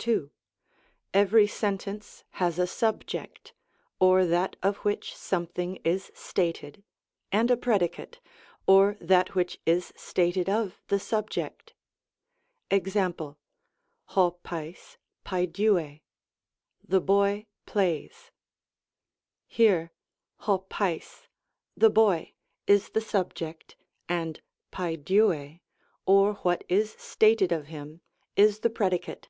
[0.00, 0.30] 2.
[1.12, 3.52] Every sentence has a subject,
[3.98, 6.82] or that of which something is stated,
[7.30, 8.18] and a predicate,
[8.66, 11.74] or that which is stated of the subject.
[12.70, 12.94] JEx.^ 6
[14.08, 14.40] Tualg
[15.26, 16.00] naiStvtiy"
[16.88, 18.30] the boy plays;"
[19.58, 19.92] here
[20.38, 21.26] 6 Ttaig,"
[21.76, 22.32] the boy,"
[22.66, 23.76] is the subject,
[24.08, 24.40] and
[24.72, 25.60] nachtvu^
[26.06, 28.00] or what is stated of him,
[28.34, 29.28] is the predicate.